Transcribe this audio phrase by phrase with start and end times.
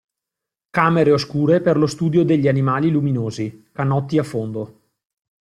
[0.77, 4.81] Camere oscure per lo studio degli animali luminosi, canotti a fondo.